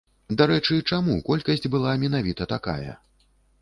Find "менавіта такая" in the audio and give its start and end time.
2.07-2.93